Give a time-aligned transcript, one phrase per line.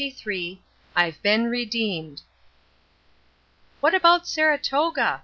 [0.95, 2.23] "I'VE BEEN REDEEMED."
[3.81, 5.19] "What about Saratoga?"